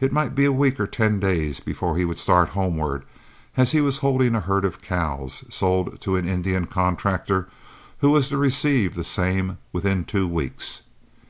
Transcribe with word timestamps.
It 0.00 0.12
might 0.12 0.34
be 0.34 0.44
a 0.44 0.52
week 0.52 0.78
or 0.78 0.86
ten 0.86 1.18
days 1.18 1.60
before 1.60 1.96
he 1.96 2.04
would 2.04 2.18
start 2.18 2.50
homeward, 2.50 3.06
as 3.56 3.72
he 3.72 3.80
was 3.80 3.96
holding 3.96 4.34
a 4.34 4.40
herd 4.40 4.66
of 4.66 4.82
cows, 4.82 5.44
sold 5.48 5.98
to 6.02 6.16
an 6.16 6.28
Indian 6.28 6.66
contractor, 6.66 7.48
who 8.00 8.10
was 8.10 8.28
to 8.28 8.36
receive 8.36 8.94
the 8.94 9.02
same 9.02 9.56
within 9.72 10.04
two 10.04 10.28
weeks. 10.28 10.82